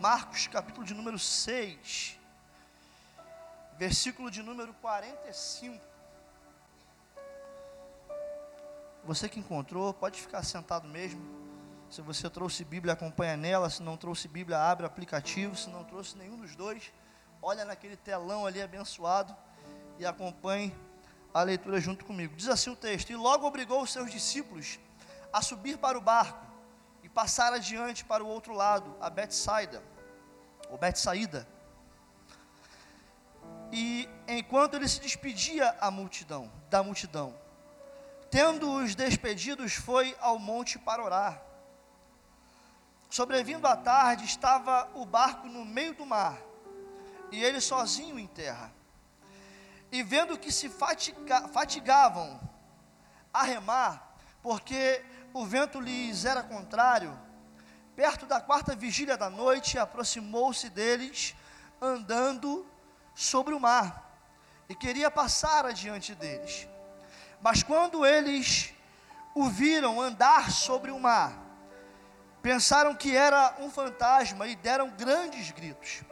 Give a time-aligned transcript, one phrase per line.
[0.00, 2.16] Marcos, capítulo de número 6,
[3.76, 5.76] versículo de número 45.
[9.02, 11.20] Você que encontrou, pode ficar sentado mesmo.
[11.90, 13.68] Se você trouxe Bíblia, acompanha nela.
[13.68, 15.56] Se não trouxe Bíblia, abre o aplicativo.
[15.56, 16.92] Se não trouxe nenhum dos dois,
[17.42, 19.36] olha naquele telão ali abençoado
[19.98, 20.72] e acompanhe
[21.34, 22.36] a leitura junto comigo.
[22.36, 24.78] Diz assim o texto: E logo obrigou os seus discípulos
[25.32, 26.47] a subir para o barco
[27.18, 29.82] passar adiante para o outro lado, a Betsaida,
[30.70, 31.48] ou Betsaída.
[33.72, 37.34] E enquanto ele se despedia a multidão, da multidão,
[38.30, 41.42] tendo-os despedidos, foi ao monte para orar.
[43.10, 46.38] Sobrevindo à tarde, estava o barco no meio do mar,
[47.32, 48.72] e ele sozinho em terra.
[49.90, 52.40] E vendo que se fatiga, fatigavam
[53.32, 57.18] a remar, porque o vento lhes era contrário,
[57.94, 61.34] perto da quarta vigília da noite, aproximou-se deles,
[61.80, 62.66] andando
[63.14, 64.08] sobre o mar,
[64.68, 66.68] e queria passar adiante deles.
[67.40, 68.72] Mas quando eles
[69.34, 71.32] o viram andar sobre o mar,
[72.42, 76.02] pensaram que era um fantasma e deram grandes gritos.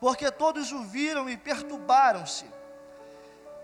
[0.00, 2.46] Porque todos o viram e perturbaram-se.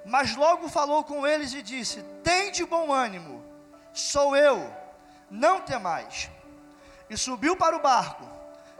[0.04, 3.39] Mas logo falou com eles e disse: Tem de bom ânimo,
[3.92, 4.72] sou eu,
[5.30, 6.30] não temais.
[7.08, 8.24] E subiu para o barco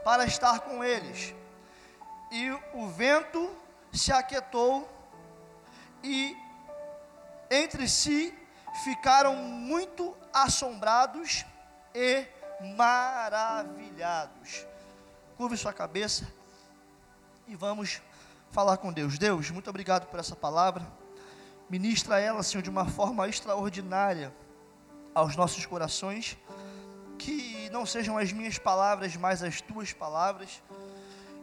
[0.04, 1.34] para estar com eles.
[2.30, 3.50] E o vento
[3.92, 4.88] se aquietou
[6.02, 6.36] e
[7.50, 8.32] entre si
[8.84, 11.44] ficaram muito assombrados
[11.94, 12.24] e
[12.76, 14.66] maravilhados.
[15.36, 16.32] Curve sua cabeça
[17.48, 18.00] e vamos
[18.50, 19.18] falar com Deus.
[19.18, 20.86] Deus, muito obrigado por essa palavra.
[21.68, 24.32] Ministra ela, Senhor, de uma forma extraordinária
[25.14, 26.36] aos nossos corações.
[27.18, 30.62] Que não sejam as minhas palavras, mas as tuas palavras.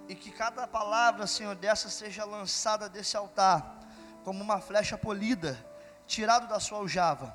[0.08, 3.78] E que cada palavra, Senhor, dessa seja lançada desse altar
[4.24, 5.58] como uma flecha polida
[6.06, 7.34] tirado da sua aljava,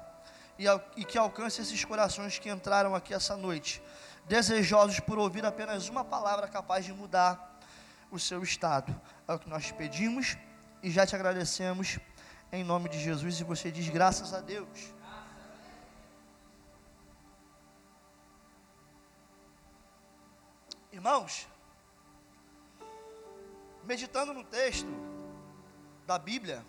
[0.58, 0.64] e,
[0.96, 3.82] e que alcance esses corações que entraram aqui essa noite,
[4.26, 7.58] desejosos por ouvir apenas uma palavra capaz de mudar
[8.10, 8.94] o seu estado.
[9.26, 10.36] É o que nós pedimos
[10.82, 11.98] e já te agradecemos
[12.52, 13.40] em nome de Jesus.
[13.40, 14.92] E você diz graças a Deus.
[20.92, 21.48] Irmãos,
[23.82, 24.92] meditando no texto
[26.06, 26.62] da Bíblia,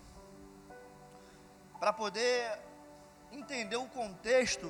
[1.78, 2.57] para poder
[3.33, 4.69] entender o contexto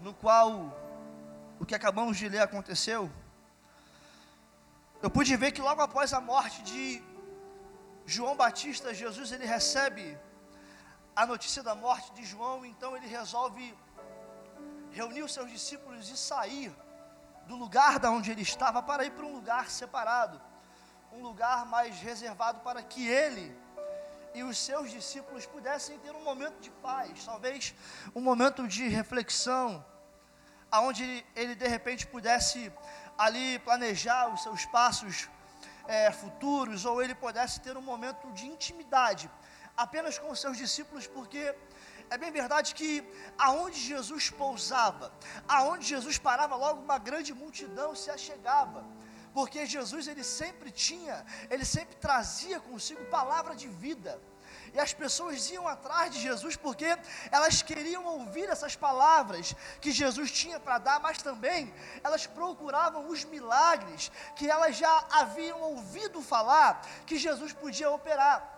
[0.00, 0.76] no qual
[1.60, 3.08] o que acabamos de ler aconteceu,
[5.00, 7.00] eu pude ver que logo após a morte de
[8.04, 10.18] João Batista, Jesus ele recebe
[11.14, 13.72] a notícia da morte de João, então ele resolve
[14.90, 16.74] reunir os seus discípulos e sair
[17.46, 20.40] do lugar da onde ele estava para ir para um lugar separado,
[21.12, 23.56] um lugar mais reservado para que ele
[24.34, 27.74] e os seus discípulos pudessem ter um momento de paz, talvez
[28.14, 29.84] um momento de reflexão,
[30.70, 32.72] aonde ele de repente pudesse
[33.18, 35.28] ali planejar os seus passos
[35.86, 39.30] é, futuros, ou ele pudesse ter um momento de intimidade
[39.76, 41.54] apenas com os seus discípulos, porque
[42.14, 42.90] é bem verdade que
[43.38, 45.12] aonde Jesus pousava,
[45.48, 48.84] aonde Jesus parava, logo uma grande multidão se achegava
[49.32, 54.20] porque Jesus ele sempre tinha, ele sempre trazia consigo palavra de vida.
[54.74, 56.86] E as pessoas iam atrás de Jesus porque
[57.30, 61.72] elas queriam ouvir essas palavras que Jesus tinha para dar, mas também
[62.02, 68.51] elas procuravam os milagres que elas já haviam ouvido falar que Jesus podia operar.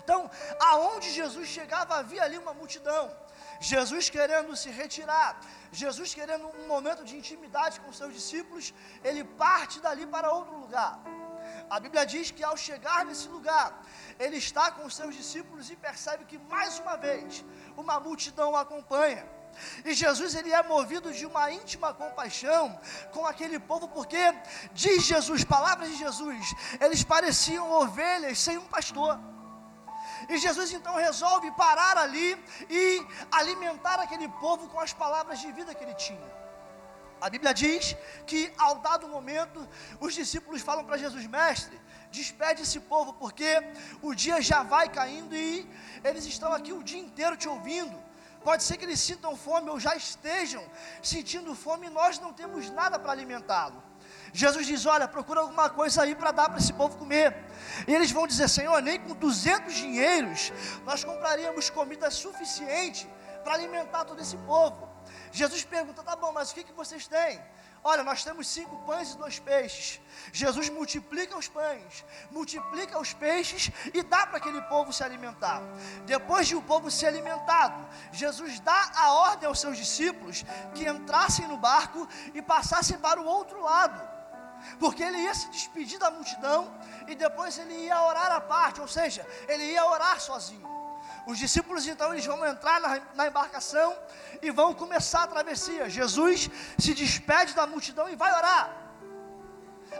[0.00, 0.30] Então,
[0.70, 3.04] aonde Jesus chegava, havia ali uma multidão.
[3.60, 5.40] Jesus querendo se retirar,
[5.72, 10.92] Jesus querendo um momento de intimidade com seus discípulos, ele parte dali para outro lugar.
[11.70, 13.68] A Bíblia diz que ao chegar nesse lugar,
[14.18, 17.44] ele está com seus discípulos e percebe que mais uma vez
[17.76, 19.24] uma multidão o acompanha.
[19.84, 22.78] E Jesus ele é movido de uma íntima compaixão
[23.12, 24.22] com aquele povo, porque
[24.72, 29.18] diz Jesus, palavras de Jesus, eles pareciam ovelhas sem um pastor.
[30.28, 32.30] E Jesus então resolve parar ali
[32.70, 36.44] e alimentar aquele povo com as palavras de vida que ele tinha.
[37.20, 39.66] A Bíblia diz que ao dado momento,
[40.00, 41.80] os discípulos falam para Jesus, mestre,
[42.10, 43.50] despede esse povo, porque
[44.02, 45.68] o dia já vai caindo e
[46.02, 47.96] eles estão aqui o dia inteiro te ouvindo.
[48.42, 50.62] Pode ser que eles sintam fome ou já estejam
[51.02, 53.82] sentindo fome e nós não temos nada para alimentá-lo.
[54.34, 57.32] Jesus diz: Olha, procura alguma coisa aí para dar para esse povo comer.
[57.86, 60.52] E eles vão dizer: Senhor, nem com 200 dinheiros
[60.84, 63.08] nós compraríamos comida suficiente
[63.44, 64.88] para alimentar todo esse povo.
[65.30, 67.40] Jesus pergunta: Tá bom, mas o que, que vocês têm?
[67.86, 70.00] Olha, nós temos cinco pães e dois peixes.
[70.32, 75.60] Jesus multiplica os pães, multiplica os peixes e dá para aquele povo se alimentar.
[76.06, 81.46] Depois de o povo ser alimentado, Jesus dá a ordem aos seus discípulos que entrassem
[81.46, 84.13] no barco e passassem para o outro lado,
[84.78, 86.72] porque ele ia se despedir da multidão
[87.06, 90.72] e depois ele ia orar à parte, ou seja, ele ia orar sozinho.
[91.26, 93.96] Os discípulos então eles vão entrar na, na, embarcação
[94.42, 95.88] e vão começar a travessia.
[95.88, 98.83] Jesus se despede da multidão e vai orar.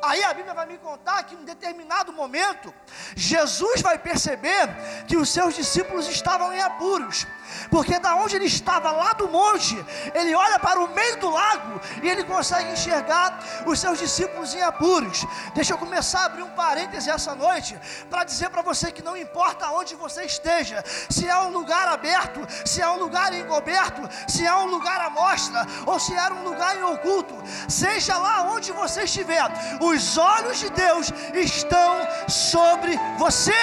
[0.02, 2.72] Aí a Bíblia vai me contar que em determinado momento,
[3.16, 4.68] Jesus vai perceber
[5.06, 7.26] que os seus discípulos estavam em apuros,
[7.70, 9.76] porque da onde ele estava, lá do monte,
[10.14, 14.62] ele olha para o meio do lago e ele consegue enxergar os seus discípulos em
[14.62, 15.24] apuros.
[15.54, 17.78] Deixa eu começar a abrir um parêntese essa noite
[18.10, 22.40] para dizer para você que não importa onde você esteja, se é um lugar aberto,
[22.64, 26.42] se é um lugar encoberto, se é um lugar à mostra ou se é um
[26.42, 27.34] lugar em oculto,
[27.68, 29.44] seja lá onde você estiver,
[29.86, 31.92] os olhos de Deus estão
[32.28, 33.62] sobre você.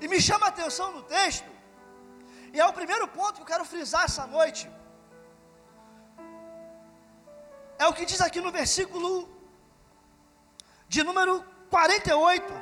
[0.00, 1.50] E me chama a atenção no texto,
[2.52, 4.64] e é o primeiro ponto que eu quero frisar essa noite.
[7.78, 9.10] É o que diz aqui no versículo
[10.88, 11.34] de número
[11.70, 12.61] 48.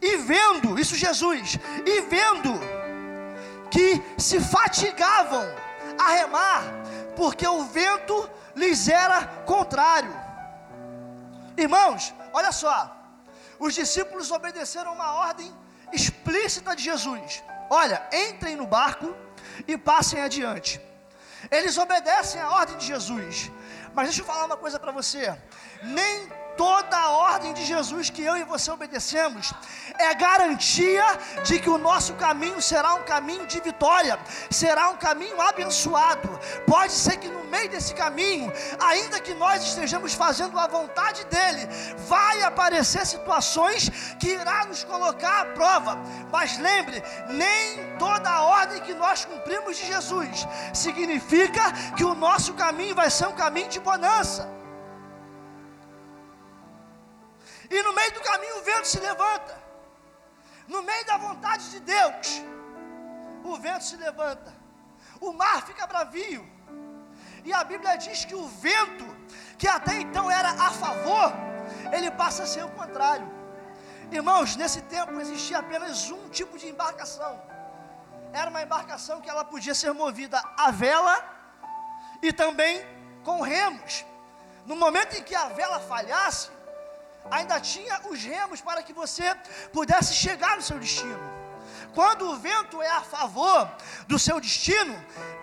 [0.00, 2.58] E vendo, isso Jesus, e vendo
[3.70, 5.46] que se fatigavam
[5.98, 6.62] a remar,
[7.16, 10.14] porque o vento lhes era contrário.
[11.56, 12.96] Irmãos, olha só,
[13.58, 15.54] os discípulos obedeceram uma ordem
[15.92, 19.14] explícita de Jesus: olha, entrem no barco
[19.68, 20.80] e passem adiante.
[21.50, 23.50] Eles obedecem a ordem de Jesus,
[23.94, 25.38] mas deixa eu falar uma coisa para você:
[25.82, 26.28] nem
[26.60, 29.50] toda a ordem de Jesus que eu e você obedecemos
[29.98, 31.06] é garantia
[31.42, 34.18] de que o nosso caminho será um caminho de vitória,
[34.50, 36.28] será um caminho abençoado.
[36.66, 41.66] Pode ser que no meio desse caminho, ainda que nós estejamos fazendo a vontade dele,
[42.06, 45.98] vai aparecer situações que irá nos colocar à prova.
[46.30, 52.52] Mas lembre, nem toda a ordem que nós cumprimos de Jesus significa que o nosso
[52.52, 54.59] caminho vai ser um caminho de bonança.
[57.70, 59.56] E no meio do caminho o vento se levanta.
[60.66, 62.42] No meio da vontade de Deus,
[63.44, 64.52] o vento se levanta.
[65.20, 66.48] O mar fica bravio.
[67.44, 69.06] E a Bíblia diz que o vento,
[69.56, 71.32] que até então era a favor,
[71.92, 73.28] ele passa a ser o contrário.
[74.10, 77.40] Irmãos, nesse tempo existia apenas um tipo de embarcação.
[78.32, 81.16] Era uma embarcação que ela podia ser movida a vela
[82.22, 82.84] e também
[83.24, 84.04] com remos.
[84.66, 86.50] No momento em que a vela falhasse,
[87.30, 89.34] ainda tinha os remos para que você
[89.72, 91.40] pudesse chegar no seu destino.
[91.94, 93.68] Quando o vento é a favor
[94.06, 94.94] do seu destino,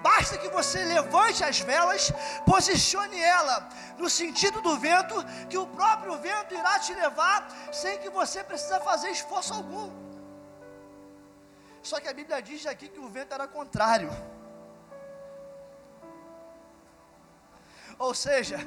[0.02, 2.12] basta que você levante as velas,
[2.46, 5.16] posicione ela no sentido do vento,
[5.50, 9.92] que o próprio vento irá te levar sem que você precisa fazer esforço algum.
[11.84, 14.10] Só que a Bíblia diz aqui que o vento era contrário.
[17.98, 18.60] Ou seja,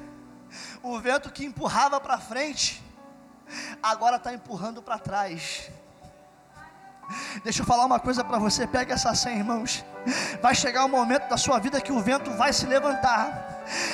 [0.83, 2.83] o vento que empurrava para frente
[3.83, 5.71] agora está empurrando para trás.
[7.43, 9.85] Deixa eu falar uma coisa para você, pega essa senha, irmãos.
[10.41, 13.51] Vai chegar um momento da sua vida que o vento vai se levantar.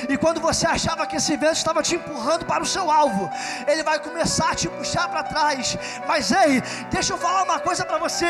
[0.09, 3.31] E quando você achava que esse vento estava te empurrando para o seu alvo,
[3.67, 5.77] ele vai começar a te puxar para trás.
[6.07, 8.27] Mas ei, deixa eu falar uma coisa para você: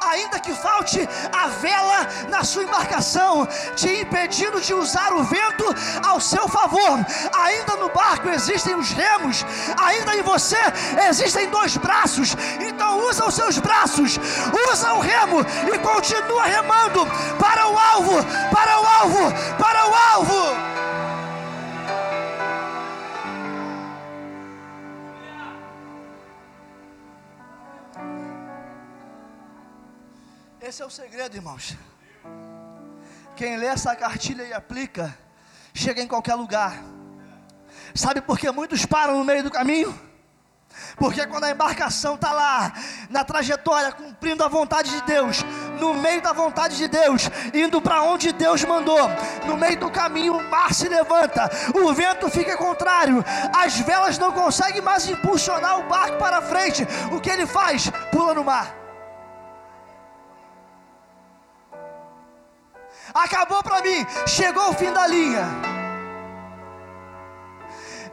[0.00, 5.64] ainda que falte a vela na sua embarcação, te impedindo de usar o vento
[6.06, 6.98] ao seu favor,
[7.32, 9.44] ainda no barco existem os remos,
[9.78, 10.58] ainda em você
[11.08, 12.36] existem dois braços.
[12.60, 14.18] Então usa os seus braços,
[14.70, 15.40] usa o remo
[15.72, 17.06] e continua remando
[17.38, 18.16] para o alvo,
[18.50, 20.70] para o alvo, para o alvo.
[30.60, 31.76] Esse é o segredo, irmãos.
[33.34, 35.16] Quem lê essa cartilha e aplica,
[35.74, 36.80] chega em qualquer lugar.
[37.94, 39.98] Sabe por que muitos param no meio do caminho?
[40.96, 42.72] Porque quando a embarcação está lá,
[43.08, 45.44] na trajetória, cumprindo a vontade de Deus,
[45.80, 49.10] no meio da vontade de Deus, indo para onde Deus mandou,
[49.46, 53.24] no meio do caminho o mar se levanta, o vento fica contrário,
[53.56, 56.86] as velas não conseguem mais impulsionar o barco para frente.
[57.10, 57.90] O que ele faz?
[58.12, 58.80] Pula no mar.
[63.14, 65.69] acabou para mim, chegou o fim da linha.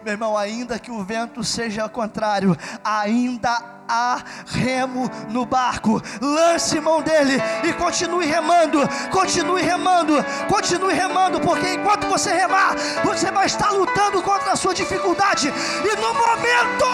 [0.08, 6.02] Meu irmão, ainda que o vento seja contrário, ainda há remo no barco.
[6.22, 7.34] Lance mão dele
[7.68, 8.80] e continue remando,
[9.12, 10.14] continue remando,
[10.48, 12.74] continue remando, porque enquanto você remar,
[13.04, 15.50] você vai estar lutando contra a sua dificuldade.
[15.84, 16.86] E no momento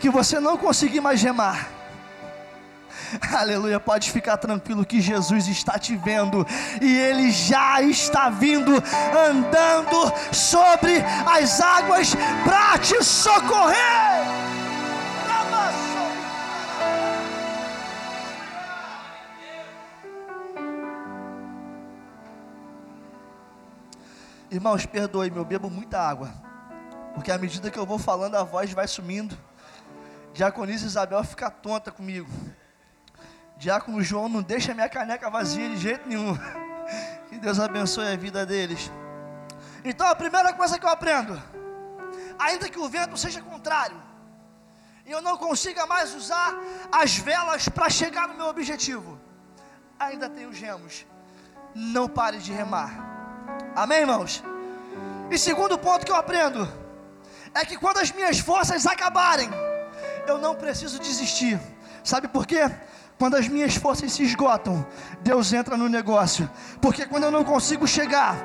[0.00, 1.68] que você não conseguir mais remar,
[3.36, 6.46] Aleluia, pode ficar tranquilo que Jesus está te vendo
[6.80, 8.72] e Ele já está vindo
[9.28, 14.44] andando sobre as águas para te socorrer.
[24.50, 26.32] Irmãos, perdoe, eu bebo muita água,
[27.12, 29.36] porque à medida que eu vou falando, a voz vai sumindo.
[30.32, 32.28] Diaconisa Isabel fica tonta comigo.
[33.56, 36.36] Diácono João não deixa minha caneca vazia de jeito nenhum.
[37.28, 38.92] Que Deus abençoe a vida deles.
[39.84, 41.42] Então a primeira coisa que eu aprendo,
[42.38, 43.96] ainda que o vento seja contrário,
[45.06, 46.54] e eu não consiga mais usar
[46.92, 49.18] as velas para chegar no meu objetivo,
[49.98, 51.06] ainda tenho gemos.
[51.74, 52.92] Não pare de remar.
[53.74, 54.42] Amém, irmãos?
[55.30, 56.66] E segundo ponto que eu aprendo
[57.54, 59.50] é que quando as minhas forças acabarem,
[60.26, 61.60] eu não preciso desistir.
[62.02, 62.70] Sabe por quê?
[63.18, 64.86] Quando as minhas forças se esgotam,
[65.22, 66.50] Deus entra no negócio.
[66.80, 68.36] Porque quando eu não consigo chegar,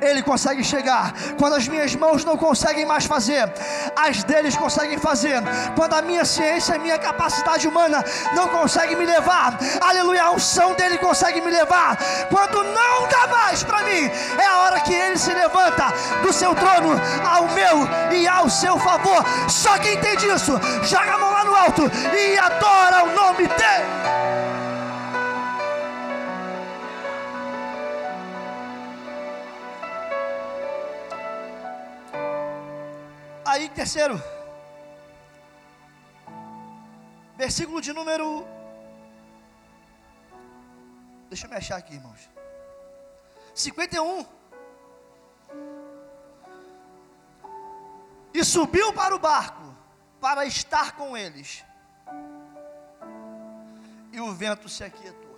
[0.00, 1.12] ele consegue chegar.
[1.38, 3.52] Quando as minhas mãos não conseguem mais fazer,
[3.96, 5.42] as deles conseguem fazer.
[5.76, 10.74] Quando a minha ciência, a minha capacidade humana não consegue me levar, aleluia, a unção
[10.74, 11.98] dele consegue me levar.
[12.28, 16.54] Quando não dá mais para mim, é a hora que ele se levanta do seu
[16.54, 19.24] trono ao meu e ao seu favor.
[19.48, 21.82] Só quem entende isso, joga a mão no alto
[22.16, 23.92] e adora o nome dele.
[33.44, 34.22] Aí, terceiro,
[37.36, 38.46] versículo de número.
[41.28, 42.30] Deixa eu me achar aqui, irmãos.
[43.54, 44.26] 51.
[48.34, 49.81] E subiu para o barco
[50.22, 51.62] para estar com eles.
[54.10, 55.36] E o vento se aquietou.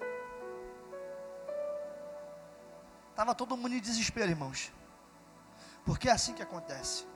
[3.11, 4.73] Estava todo mundo em desespero, irmãos.
[5.85, 7.07] Porque é assim que acontece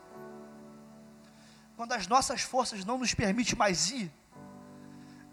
[1.78, 4.12] quando as nossas forças não nos permitem mais ir,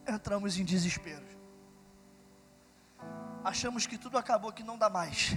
[0.07, 1.25] entramos em desespero.
[3.43, 5.35] Achamos que tudo acabou, que não dá mais.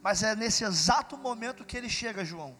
[0.00, 2.56] Mas é nesse exato momento que ele chega, João.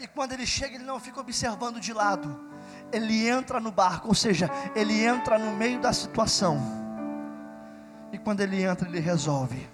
[0.00, 2.50] E quando ele chega, ele não fica observando de lado.
[2.90, 6.58] Ele entra no barco, ou seja, ele entra no meio da situação.
[8.10, 9.68] E quando ele entra, ele resolve.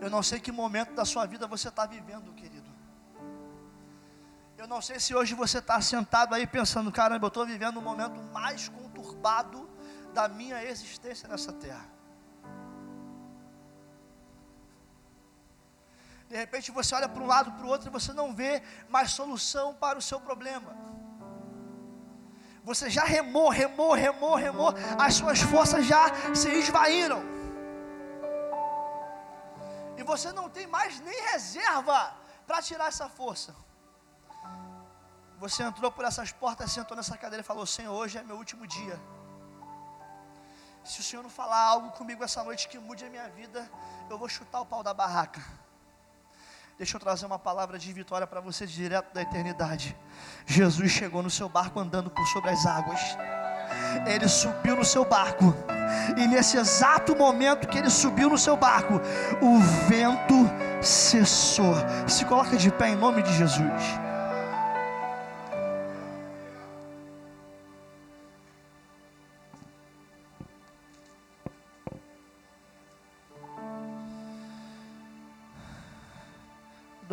[0.00, 2.70] Eu não sei que momento da sua vida você está vivendo, querido.
[4.56, 7.82] Eu não sei se hoje você está sentado aí pensando, caramba, eu estou vivendo o
[7.82, 9.68] momento mais conturbado
[10.14, 11.93] da minha existência nessa terra.
[16.34, 19.12] De repente você olha para um lado, para o outro e você não vê mais
[19.12, 20.70] solução para o seu problema.
[22.64, 27.34] Você já remou, remou, remou, remou, as suas forças já se esvaíram
[30.04, 32.14] você não tem mais nem reserva
[32.46, 33.54] para tirar essa força.
[35.38, 38.66] Você entrou por essas portas, sentou nessa cadeira e falou: Senhor, hoje é meu último
[38.66, 39.00] dia.
[40.84, 43.68] Se o Senhor não falar algo comigo essa noite que mude a minha vida,
[44.10, 45.42] eu vou chutar o pau da barraca.
[46.76, 49.96] Deixa eu trazer uma palavra de vitória para você direto da eternidade.
[50.44, 53.00] Jesus chegou no seu barco andando por sobre as águas.
[54.06, 55.54] Ele subiu no seu barco
[56.16, 58.94] e nesse exato momento que ele subiu no seu barco,
[59.40, 60.34] o vento
[60.82, 61.74] cessou.
[62.08, 63.82] Se coloca de pé em nome de Jesus.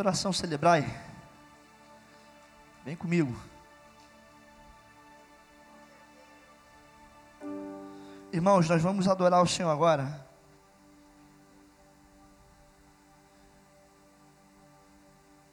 [0.02, 0.82] Adoração celebrai.
[2.84, 3.40] Vem comigo.
[8.34, 10.28] Irmãos, nós vamos adorar o Senhor agora.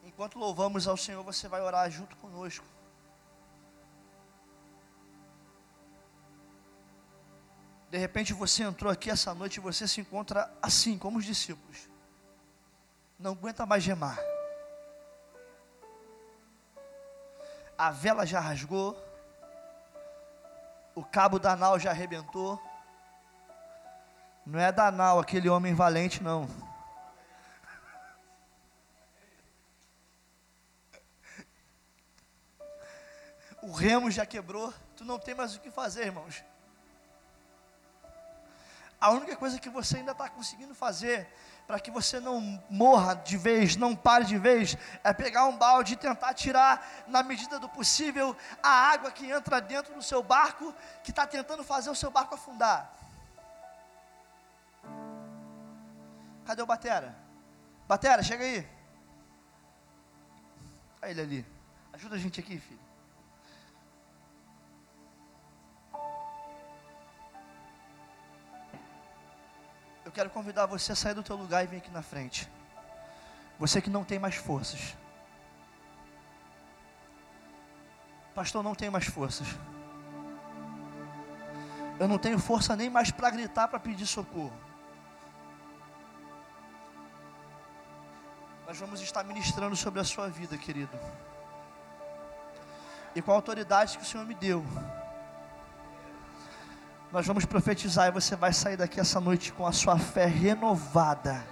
[0.03, 2.65] Enquanto louvamos ao Senhor, você vai orar junto conosco.
[7.91, 11.87] De repente você entrou aqui essa noite e você se encontra assim, como os discípulos.
[13.19, 14.17] Não aguenta mais gemar.
[17.79, 19.01] a vela já rasgou,
[20.93, 22.61] o cabo da nau já arrebentou.
[24.45, 26.45] Não é da nau aquele homem valente, não.
[33.61, 36.43] O remo já quebrou, tu não tem mais o que fazer, irmãos.
[38.99, 41.27] A única coisa que você ainda está conseguindo fazer
[41.65, 45.93] para que você não morra de vez, não pare de vez, é pegar um balde
[45.93, 50.73] e tentar tirar, na medida do possível, a água que entra dentro do seu barco,
[51.03, 52.91] que está tentando fazer o seu barco afundar.
[56.45, 57.15] Cadê o Batera?
[57.87, 58.67] Batera, chega aí.
[61.01, 61.45] Olha ele ali.
[61.93, 62.88] Ajuda a gente aqui, filho.
[70.19, 72.45] Quero convidar você a sair do teu lugar e vir aqui na frente.
[73.57, 74.93] Você que não tem mais forças.
[78.35, 79.47] Pastor, não tenho mais forças.
[81.97, 84.51] Eu não tenho força nem mais para gritar, para pedir socorro.
[88.67, 90.99] Nós vamos estar ministrando sobre a sua vida, querido.
[93.15, 94.65] E com a autoridade que o Senhor me deu.
[97.11, 101.43] Nós vamos profetizar e você vai sair daqui essa noite com a sua fé renovada,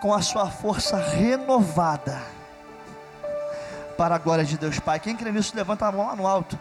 [0.00, 2.18] com a sua força renovada,
[3.94, 4.98] para a glória de Deus Pai.
[4.98, 6.58] Quem crê nisso, levanta a mão lá no alto.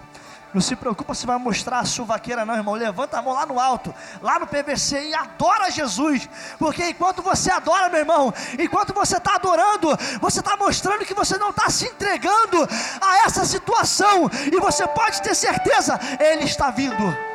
[0.53, 2.73] Não se preocupa se vai mostrar a suvaqueira, não, irmão.
[2.73, 6.27] Levanta a mão lá no alto, lá no PVC e adora Jesus.
[6.59, 11.37] Porque enquanto você adora, meu irmão, enquanto você está adorando, você está mostrando que você
[11.37, 12.67] não está se entregando
[12.99, 14.29] a essa situação.
[14.51, 17.30] E você pode ter certeza, Ele está vindo.